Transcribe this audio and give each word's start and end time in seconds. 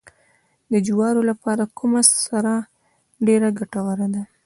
د 0.71 0.73
جوارو 0.87 1.21
لپاره 1.29 1.63
کومه 1.77 2.01
سره 2.27 2.53
ډیره 3.27 3.49
ګټوره 3.59 4.07
ده؟ 4.13 4.23